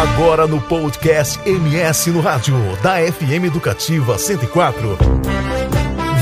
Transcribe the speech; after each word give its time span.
Agora 0.00 0.46
no 0.46 0.58
podcast 0.62 1.38
MS 1.46 2.10
no 2.10 2.22
Rádio, 2.22 2.56
da 2.82 2.96
FM 3.12 3.44
Educativa 3.44 4.16
104. 4.16 4.96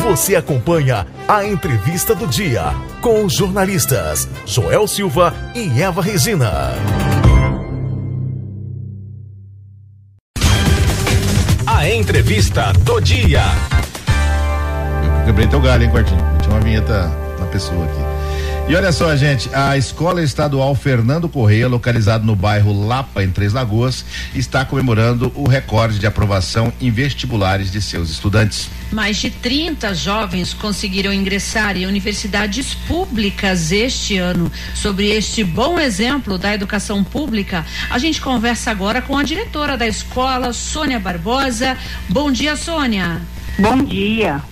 Você 0.03 0.35
acompanha 0.35 1.07
a 1.29 1.45
entrevista 1.45 2.13
do 2.13 2.27
dia 2.27 2.75
com 3.01 3.25
os 3.25 3.35
jornalistas 3.35 4.29
Joel 4.45 4.89
Silva 4.89 5.33
e 5.55 5.81
Eva 5.81 6.03
Regina. 6.03 6.73
A 11.65 11.89
entrevista 11.89 12.73
do 12.81 13.01
dia. 13.01 13.45
Eu 15.21 15.27
quebrei 15.27 15.47
teu 15.47 15.61
galho, 15.61 15.85
hein, 15.85 15.91
Quartinho? 15.91 16.21
Tinha 16.43 16.53
uma 16.53 16.61
vinheta 16.61 17.07
na 17.39 17.47
pessoa 17.47 17.85
aqui. 17.85 18.18
E 18.69 18.77
olha 18.77 18.93
só, 18.93 19.17
gente, 19.17 19.49
a 19.55 19.79
Escola 19.79 20.23
Estadual 20.23 20.75
Fernando 20.75 21.27
Correia, 21.27 21.67
localizado 21.67 22.27
no 22.27 22.37
bairro 22.37 22.87
Lapa, 22.87 23.25
em 23.25 23.31
Três 23.31 23.55
Lagoas, 23.55 24.05
está 24.35 24.63
comemorando 24.63 25.33
o 25.35 25.49
recorde 25.49 25.99
de 25.99 26.07
aprovação 26.07 26.71
em 26.79 26.91
vestibulares 26.91 27.73
de 27.73 27.81
seus 27.81 28.11
estudantes. 28.11 28.69
Mais 28.93 29.17
de 29.17 29.31
30 29.31 29.95
jovens 29.95 30.53
conseguiram 30.53 31.15
ingressar 31.15 31.79
em 31.79 31.87
universidades 31.87 32.75
públicas 32.75 33.73
este 33.73 34.19
ano. 34.19 34.53
Sobre 34.75 35.09
este 35.13 35.43
bom 35.43 35.81
exemplo 35.81 36.37
da 36.37 36.53
educação 36.53 37.03
pública, 37.03 37.65
a 37.89 37.99
gente 37.99 38.21
conversa 38.21 38.71
agora 38.71 39.01
com 39.01 39.17
a 39.17 39.23
diretora 39.23 39.79
da 39.79 39.89
escola, 39.89 40.53
Sônia 40.53 41.01
Barbosa. 41.01 41.75
Bom 42.07 42.31
dia, 42.31 42.55
Sônia. 42.55 43.23
Bom 43.59 43.83
dia. 43.83 44.43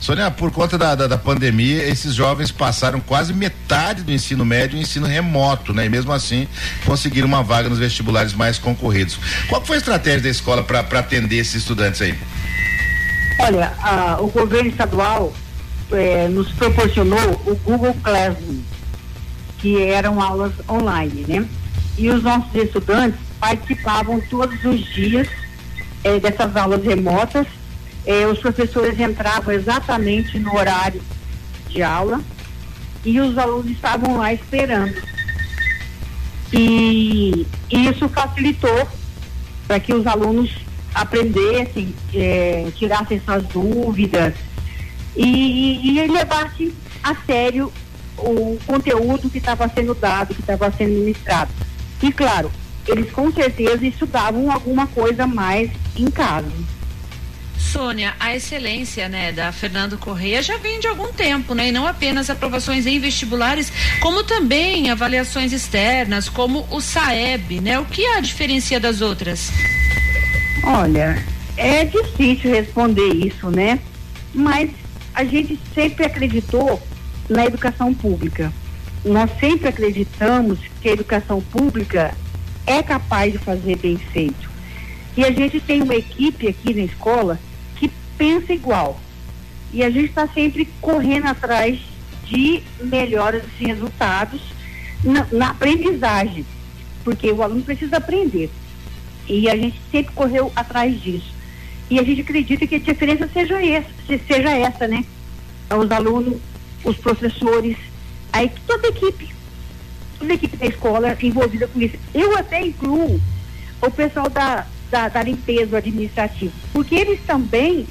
Sônia, 0.00 0.30
por 0.30 0.50
conta 0.50 0.78
da, 0.78 0.94
da, 0.94 1.06
da, 1.06 1.18
pandemia, 1.18 1.86
esses 1.86 2.14
jovens 2.14 2.50
passaram 2.50 3.00
quase 3.00 3.34
metade 3.34 4.02
do 4.02 4.10
ensino 4.10 4.46
médio 4.46 4.78
em 4.78 4.80
ensino 4.80 5.06
remoto, 5.06 5.74
né? 5.74 5.84
E 5.84 5.88
mesmo 5.90 6.10
assim 6.10 6.48
conseguiram 6.86 7.28
uma 7.28 7.42
vaga 7.42 7.68
nos 7.68 7.78
vestibulares 7.78 8.32
mais 8.32 8.58
concorridos. 8.58 9.18
Qual 9.46 9.62
foi 9.62 9.76
a 9.76 9.78
estratégia 9.78 10.22
da 10.22 10.28
escola 10.30 10.64
para 10.64 10.80
atender 10.80 11.36
esses 11.36 11.56
estudantes 11.56 12.00
aí? 12.00 12.18
Olha, 13.40 13.74
a, 13.78 14.16
o 14.20 14.28
governo 14.28 14.70
estadual 14.70 15.34
é, 15.92 16.28
nos 16.28 16.50
proporcionou 16.52 17.42
o 17.46 17.54
Google 17.56 17.94
Classroom, 18.02 18.60
que 19.58 19.82
eram 19.82 20.18
aulas 20.18 20.52
online, 20.66 21.26
né? 21.28 21.46
E 21.98 22.08
os 22.08 22.22
nossos 22.22 22.54
estudantes 22.54 23.20
participavam 23.38 24.18
todos 24.30 24.64
os 24.64 24.82
dias 24.94 25.28
é, 26.02 26.18
dessas 26.18 26.56
aulas 26.56 26.82
remotas 26.82 27.46
eh, 28.06 28.26
os 28.26 28.38
professores 28.38 28.98
entravam 28.98 29.52
exatamente 29.52 30.38
no 30.38 30.54
horário 30.56 31.00
de 31.68 31.82
aula 31.82 32.20
e 33.04 33.20
os 33.20 33.36
alunos 33.38 33.70
estavam 33.70 34.16
lá 34.16 34.32
esperando. 34.32 35.00
E, 36.52 37.46
isso 37.70 38.08
facilitou 38.08 38.88
para 39.66 39.78
que 39.78 39.94
os 39.94 40.06
alunos 40.06 40.50
aprendessem, 40.94 41.94
eh, 42.12 42.70
tirassem 42.76 43.20
suas 43.24 43.44
dúvidas 43.44 44.34
e, 45.16 45.24
e, 45.24 45.98
e 46.00 46.06
levassem 46.08 46.72
a 47.02 47.14
sério 47.14 47.72
o 48.18 48.58
conteúdo 48.66 49.30
que 49.30 49.38
estava 49.38 49.68
sendo 49.68 49.94
dado, 49.94 50.34
que 50.34 50.40
estava 50.40 50.70
sendo 50.72 50.92
ministrado. 50.92 51.50
E 52.02 52.12
claro, 52.12 52.50
eles 52.86 53.10
com 53.12 53.30
certeza 53.32 53.86
estudavam 53.86 54.50
alguma 54.50 54.86
coisa 54.88 55.26
mais 55.26 55.70
em 55.96 56.10
casa. 56.10 56.50
Sônia, 57.70 58.14
a 58.18 58.34
excelência, 58.34 59.08
né, 59.08 59.30
da 59.30 59.52
Fernando 59.52 59.96
Correia 59.96 60.42
já 60.42 60.56
vem 60.56 60.80
de 60.80 60.88
algum 60.88 61.12
tempo, 61.12 61.54
né, 61.54 61.68
e 61.68 61.72
não 61.72 61.86
apenas 61.86 62.28
aprovações 62.28 62.84
em 62.84 62.98
vestibulares, 62.98 63.72
como 64.00 64.24
também 64.24 64.90
avaliações 64.90 65.52
externas, 65.52 66.28
como 66.28 66.66
o 66.68 66.80
SAEB, 66.80 67.60
né? 67.60 67.78
O 67.78 67.84
que 67.84 68.04
a 68.04 68.20
diferencia 68.20 68.80
das 68.80 69.00
outras? 69.00 69.52
Olha, 70.64 71.24
é 71.56 71.84
difícil 71.84 72.50
responder 72.50 73.08
isso, 73.14 73.48
né? 73.50 73.78
Mas 74.34 74.70
a 75.14 75.22
gente 75.22 75.56
sempre 75.72 76.06
acreditou 76.06 76.82
na 77.28 77.46
educação 77.46 77.94
pública. 77.94 78.52
Nós 79.04 79.30
sempre 79.38 79.68
acreditamos 79.68 80.58
que 80.80 80.88
a 80.88 80.92
educação 80.92 81.40
pública 81.40 82.12
é 82.66 82.82
capaz 82.82 83.32
de 83.32 83.38
fazer 83.38 83.76
bem 83.76 83.96
feito. 83.96 84.50
E 85.16 85.24
a 85.24 85.30
gente 85.30 85.60
tem 85.60 85.82
uma 85.82 85.94
equipe 85.94 86.48
aqui 86.48 86.74
na 86.74 86.82
escola 86.82 87.38
pensa 88.20 88.52
igual. 88.52 89.00
E 89.72 89.82
a 89.82 89.88
gente 89.88 90.10
está 90.10 90.28
sempre 90.28 90.68
correndo 90.82 91.28
atrás 91.28 91.80
de 92.26 92.62
melhores 92.82 93.42
resultados 93.58 94.42
na, 95.02 95.26
na, 95.32 95.50
aprendizagem, 95.50 96.44
porque 97.02 97.32
o 97.32 97.42
aluno 97.42 97.62
precisa 97.62 97.96
aprender. 97.96 98.50
E 99.26 99.48
a 99.48 99.56
gente 99.56 99.80
sempre 99.90 100.12
correu 100.12 100.52
atrás 100.54 101.00
disso. 101.00 101.32
E 101.88 101.98
a 101.98 102.02
gente 102.02 102.20
acredita 102.20 102.66
que 102.66 102.74
a 102.74 102.78
diferença 102.78 103.26
seja 103.32 103.64
essa, 103.64 103.88
seja 104.26 104.50
essa, 104.50 104.86
né? 104.86 105.02
Os 105.70 105.90
alunos, 105.90 106.36
os 106.84 106.96
professores, 106.98 107.78
a, 108.34 108.46
toda 108.66 108.88
a 108.88 108.90
equipe, 108.90 109.30
toda 110.18 110.32
a 110.32 110.34
equipe 110.34 110.56
da 110.58 110.66
escola 110.66 111.16
envolvida 111.22 111.66
com 111.68 111.80
isso. 111.80 111.96
Eu 112.12 112.36
até 112.36 112.60
incluo 112.60 113.18
o 113.80 113.90
pessoal 113.90 114.28
da, 114.28 114.66
da, 114.90 115.08
da 115.08 115.22
limpeza 115.22 115.78
administrativa, 115.78 116.52
porque 116.74 116.94
eles 116.94 117.20
também 117.26 117.86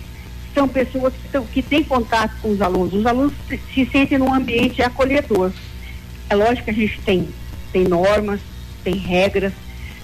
são 0.53 0.67
pessoas 0.67 1.13
que, 1.13 1.39
que 1.53 1.61
têm 1.61 1.83
contato 1.83 2.35
com 2.41 2.51
os 2.51 2.61
alunos. 2.61 2.93
Os 2.93 3.05
alunos 3.05 3.33
se, 3.47 3.59
se 3.73 3.85
sentem 3.85 4.17
num 4.17 4.33
ambiente 4.33 4.81
acolhedor. 4.81 5.51
É 6.29 6.35
lógico 6.35 6.65
que 6.65 6.71
a 6.71 6.73
gente 6.73 6.99
tem, 7.01 7.27
tem 7.71 7.83
normas, 7.85 8.39
tem 8.83 8.95
regras, 8.95 9.53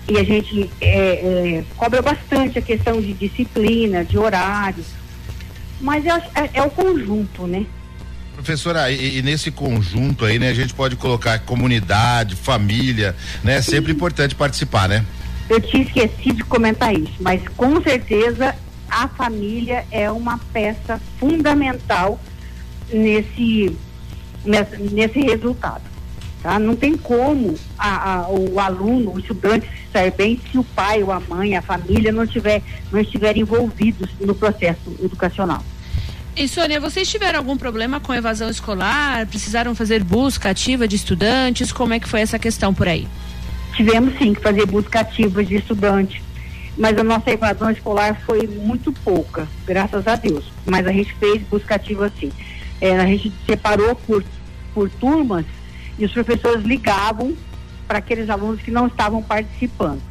e 0.07 0.17
a 0.17 0.23
gente 0.23 0.69
é, 0.79 0.88
é, 0.88 1.63
cobra 1.75 2.01
bastante 2.01 2.59
a 2.59 2.61
questão 2.61 3.01
de 3.01 3.13
disciplina, 3.13 4.03
de 4.05 4.17
horários, 4.17 4.85
mas 5.81 6.05
é, 6.05 6.50
é, 6.53 6.61
o 6.61 6.69
conjunto, 6.69 7.47
né? 7.47 7.66
Professora, 8.34 8.91
e, 8.91 9.17
e, 9.17 9.22
nesse 9.22 9.50
conjunto 9.50 10.25
aí, 10.25 10.38
né, 10.38 10.50
a 10.50 10.53
gente 10.53 10.73
pode 10.73 10.95
colocar 10.95 11.39
comunidade, 11.39 12.35
família, 12.35 13.16
né? 13.44 13.57
É 13.57 13.61
sempre 13.61 13.91
importante 13.91 14.35
participar, 14.35 14.89
né? 14.89 15.05
Eu 15.50 15.61
tinha 15.61 15.84
esquecido 15.84 16.38
de 16.38 16.44
comentar 16.44 16.94
isso, 16.94 17.16
mas 17.19 17.41
com 17.55 17.81
certeza 17.81 18.55
a 18.95 19.09
família 19.09 19.85
é 19.91 20.09
uma 20.09 20.38
peça 20.53 21.01
fundamental 21.19 22.17
nesse, 22.94 23.75
nesse, 24.45 24.78
nesse 24.78 25.19
resultado. 25.19 25.83
Tá? 26.41 26.57
Não 26.57 26.78
tem 26.78 26.95
como 26.95 27.55
a, 27.78 28.13
a, 28.13 28.29
o 28.29 28.57
aluno, 28.57 29.16
o 29.16 29.19
estudante 29.19 29.67
se 29.67 29.91
sair 29.91 30.11
bem 30.11 30.39
se 30.50 30.57
o 30.57 30.63
pai 30.63 31.03
ou 31.03 31.11
a 31.11 31.19
mãe, 31.19 31.57
a 31.57 31.61
família 31.61 32.09
não, 32.13 32.25
tiver, 32.25 32.63
não 32.89 33.01
estiverem 33.01 33.41
envolvidos 33.41 34.09
no 34.22 34.34
processo 34.34 34.95
educacional. 35.03 35.61
E 36.34 36.47
Sônia, 36.47 36.79
vocês 36.79 37.09
tiveram 37.09 37.39
algum 37.39 37.57
problema 37.57 38.00
com 38.00 38.13
evasão 38.13 38.50
escolar? 38.50 39.28
Precisaram 39.28 39.75
fazer 39.75 40.05
busca 40.05 40.51
ativa 40.51 40.88
de 40.88 40.95
estudantes? 40.95 41.73
Como 41.73 41.94
é 41.94 42.00
que 42.00 42.07
foi 42.07 42.22
essa 42.22 42.39
questão 42.39 42.73
por 42.73 42.88
aí? 42.88 43.07
Tivemos 43.75 44.17
sim 44.17 44.34
que 44.34 44.41
fazer 44.41 44.66
busca 44.66 45.01
ativa 45.01 45.44
de 45.44 45.55
estudantes 45.55 46.22
mas 46.77 46.97
a 46.97 47.03
nossa 47.03 47.31
evasão 47.31 47.69
escolar 47.69 48.19
foi 48.25 48.47
muito 48.47 48.91
pouca, 48.91 49.47
graças 49.65 50.07
a 50.07 50.15
Deus. 50.15 50.51
Mas 50.65 50.85
a 50.85 50.91
gente 50.91 51.13
fez 51.15 51.41
busca 51.43 51.75
ativa 51.75 52.11
sim. 52.19 52.31
É, 52.81 52.97
a 52.97 53.05
gente 53.05 53.31
separou 53.45 53.95
por, 53.95 54.23
por 54.73 54.89
turmas 54.89 55.45
e 55.97 56.05
os 56.05 56.11
professores 56.11 56.65
ligavam 56.65 57.35
para 57.87 57.99
aqueles 57.99 58.29
alunos 58.29 58.61
que 58.61 58.71
não 58.71 58.87
estavam 58.87 59.21
participando. 59.21 60.01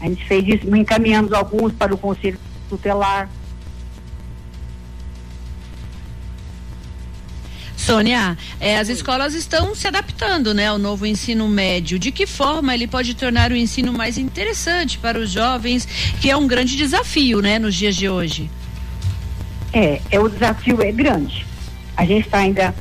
A 0.00 0.06
gente 0.06 0.24
fez 0.24 0.46
isso, 0.46 0.74
encaminhamos 0.74 1.32
alguns 1.32 1.72
para 1.72 1.94
o 1.94 1.98
conselho 1.98 2.38
tutelar, 2.68 3.28
Sônia, 7.84 8.38
é, 8.58 8.78
as 8.78 8.88
escolas 8.88 9.34
estão 9.34 9.74
se 9.74 9.86
adaptando 9.86 10.54
né, 10.54 10.68
ao 10.68 10.78
novo 10.78 11.04
ensino 11.04 11.46
médio. 11.46 11.98
De 11.98 12.10
que 12.10 12.26
forma 12.26 12.72
ele 12.72 12.86
pode 12.86 13.14
tornar 13.14 13.52
o 13.52 13.56
ensino 13.56 13.92
mais 13.92 14.16
interessante 14.16 14.96
para 14.96 15.18
os 15.18 15.30
jovens, 15.30 15.84
que 16.18 16.30
é 16.30 16.36
um 16.36 16.46
grande 16.46 16.78
desafio 16.78 17.42
né, 17.42 17.58
nos 17.58 17.74
dias 17.74 17.94
de 17.94 18.08
hoje? 18.08 18.50
É, 19.70 20.00
é 20.10 20.18
o 20.18 20.30
desafio 20.30 20.80
é 20.80 20.90
grande. 20.90 21.44
A 21.94 22.06
gente 22.06 22.24
está 22.24 22.38
ainda 22.38 22.74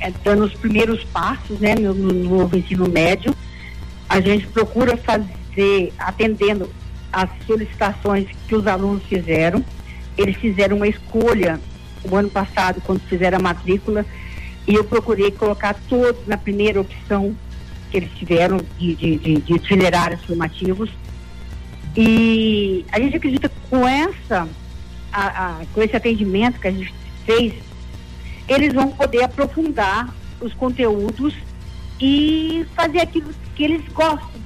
é, 0.00 0.10
dando 0.24 0.44
os 0.44 0.54
primeiros 0.54 1.04
passos 1.04 1.60
né, 1.60 1.74
no, 1.74 1.92
no 1.92 2.38
novo 2.38 2.56
ensino 2.56 2.88
médio. 2.88 3.36
A 4.08 4.22
gente 4.22 4.46
procura 4.46 4.96
fazer, 4.96 5.92
atendendo 5.98 6.72
as 7.12 7.28
solicitações 7.46 8.26
que 8.48 8.54
os 8.54 8.66
alunos 8.66 9.02
fizeram. 9.04 9.62
Eles 10.16 10.36
fizeram 10.36 10.78
uma 10.78 10.88
escolha 10.88 11.60
o 12.10 12.16
ano 12.16 12.30
passado, 12.30 12.80
quando 12.80 13.00
fizeram 13.00 13.38
a 13.38 13.42
matrícula, 13.42 14.06
e 14.66 14.74
eu 14.74 14.84
procurei 14.84 15.30
colocar 15.30 15.74
todos 15.88 16.26
na 16.26 16.36
primeira 16.36 16.80
opção 16.80 17.36
que 17.90 17.96
eles 17.98 18.10
tiveram 18.12 18.58
de, 18.78 18.94
de, 18.94 19.16
de, 19.16 19.34
de 19.40 19.52
itinerários 19.54 20.24
formativos. 20.24 20.90
E 21.96 22.84
a 22.90 22.98
gente 22.98 23.16
acredita 23.16 23.48
que 23.48 23.60
com 23.70 23.86
essa, 23.86 24.48
a, 25.12 25.26
a, 25.26 25.66
com 25.72 25.82
esse 25.82 25.96
atendimento 25.96 26.60
que 26.60 26.68
a 26.68 26.72
gente 26.72 26.92
fez, 27.24 27.54
eles 28.48 28.72
vão 28.72 28.88
poder 28.88 29.24
aprofundar 29.24 30.12
os 30.40 30.52
conteúdos 30.54 31.34
e 32.00 32.66
fazer 32.74 33.00
aquilo 33.00 33.32
que 33.54 33.64
eles 33.64 33.82
gostam, 33.92 34.40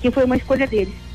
que 0.00 0.10
foi 0.10 0.24
uma 0.24 0.36
escolha 0.36 0.66
deles. 0.66 1.09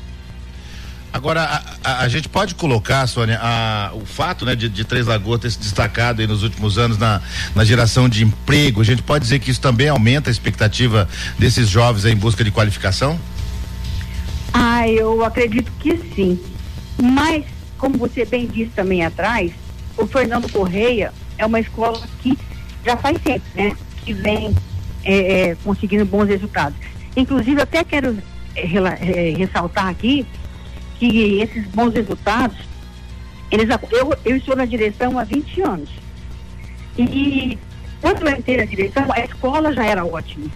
Agora, 1.12 1.42
a, 1.42 1.62
a, 1.82 2.00
a, 2.02 2.08
gente 2.08 2.28
pode 2.28 2.54
colocar, 2.54 3.06
Sônia, 3.06 3.38
a, 3.40 3.90
o 3.94 4.04
fato 4.04 4.44
né, 4.44 4.54
de, 4.54 4.68
de 4.68 4.84
Três 4.84 5.06
Lagoas 5.06 5.40
ter 5.40 5.50
se 5.50 5.58
destacado 5.58 6.26
nos 6.26 6.42
últimos 6.42 6.78
anos 6.78 6.98
na, 6.98 7.22
na 7.54 7.64
geração 7.64 8.08
de 8.08 8.24
emprego, 8.24 8.80
a 8.80 8.84
gente 8.84 9.02
pode 9.02 9.24
dizer 9.24 9.38
que 9.38 9.50
isso 9.50 9.60
também 9.60 9.88
aumenta 9.88 10.28
a 10.28 10.32
expectativa 10.32 11.08
desses 11.38 11.68
jovens 11.68 12.04
em 12.04 12.16
busca 12.16 12.44
de 12.44 12.50
qualificação? 12.50 13.18
Ah, 14.52 14.88
eu 14.88 15.24
acredito 15.24 15.70
que 15.80 15.96
sim. 16.14 16.38
Mas, 17.00 17.44
como 17.78 17.98
você 17.98 18.24
bem 18.24 18.46
disse 18.46 18.72
também 18.74 19.04
atrás, 19.04 19.52
o 19.96 20.06
Fernando 20.06 20.50
Correia 20.50 21.12
é 21.38 21.46
uma 21.46 21.60
escola 21.60 22.00
que 22.22 22.36
já 22.84 22.96
faz 22.96 23.18
tempo, 23.20 23.44
né? 23.54 23.76
Que 24.04 24.12
vem 24.12 24.54
é, 25.04 25.50
é, 25.50 25.56
conseguindo 25.62 26.04
bons 26.04 26.26
resultados. 26.26 26.76
Inclusive, 27.16 27.60
até 27.60 27.82
quero 27.82 28.18
é, 28.54 28.62
é, 28.62 29.36
ressaltar 29.36 29.88
aqui 29.88 30.26
que 30.98 31.40
esses 31.40 31.66
bons 31.68 31.94
resultados, 31.94 32.56
eles, 33.50 33.68
eu, 33.90 34.14
eu 34.24 34.36
estou 34.36 34.56
na 34.56 34.64
direção 34.64 35.18
há 35.18 35.24
20 35.24 35.62
anos. 35.62 35.90
E 36.98 37.58
quando 38.00 38.26
eu 38.26 38.36
entrei 38.36 38.56
na 38.56 38.64
direção, 38.64 39.04
a 39.10 39.20
escola 39.20 39.72
já 39.72 39.84
era 39.84 40.04
ótima. 40.04 40.46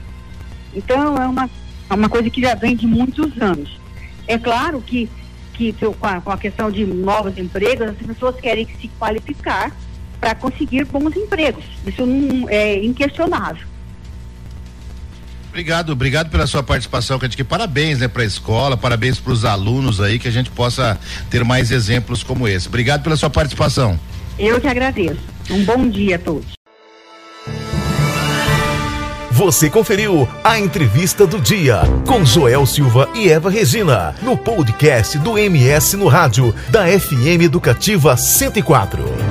Então, 0.75 1.17
é 1.21 1.27
uma, 1.27 1.51
é 1.91 1.95
uma 1.95 2.09
coisa 2.09 2.31
que 2.31 2.41
já 2.41 2.55
vem 2.55 2.77
de 2.77 2.87
muitos 2.87 3.41
anos. 3.41 3.79
É 4.27 4.39
claro 4.39 4.81
que, 4.81 5.09
que 5.55 5.73
com, 5.73 6.07
a, 6.07 6.21
com 6.21 6.31
a 6.31 6.39
questão 6.39 6.71
de 6.71 6.85
novos 6.87 7.37
empregos, 7.39 7.89
as 7.89 7.97
pessoas 7.97 8.37
querem 8.37 8.67
se 8.81 8.89
qualificar 8.99 9.73
para 10.21 10.35
conseguir 10.35 10.85
bons 10.85 11.17
empregos. 11.17 11.65
Isso 11.87 12.05
não 12.07 12.49
é 12.49 12.85
inquestionável. 12.85 13.67
Obrigado, 15.51 15.91
obrigado 15.91 16.31
pela 16.31 16.47
sua 16.47 16.63
participação, 16.63 17.19
que 17.19 17.43
parabéns, 17.43 17.99
né, 17.99 18.07
para 18.07 18.23
a 18.23 18.25
escola, 18.25 18.77
parabéns 18.77 19.19
para 19.19 19.33
os 19.33 19.45
alunos 19.45 20.01
aí, 20.01 20.17
que 20.17 20.29
a 20.29 20.31
gente 20.31 20.49
possa 20.49 20.99
ter 21.29 21.45
mais 21.45 21.73
exemplos 21.73 22.23
como 22.23 22.47
esse. 22.47 22.69
Obrigado 22.69 23.03
pela 23.03 23.17
sua 23.17 23.29
participação. 23.29 23.99
Eu 24.39 24.61
que 24.61 24.69
agradeço. 24.69 25.19
Um 25.51 25.65
bom 25.65 25.89
dia 25.89 26.17
a 26.17 26.19
todos. 26.21 26.53
Você 29.33 29.69
conferiu 29.69 30.29
a 30.45 30.59
entrevista 30.59 31.27
do 31.27 31.41
dia 31.41 31.81
com 32.07 32.25
Joel 32.25 32.65
Silva 32.65 33.09
e 33.15 33.29
Eva 33.29 33.51
Regina 33.51 34.15
no 34.23 34.37
podcast 34.37 35.19
do 35.19 35.37
MS 35.37 35.97
no 35.97 36.09
rádio 36.09 36.55
da 36.69 36.87
FM 36.87 37.43
Educativa 37.43 38.17
104. 38.17 39.30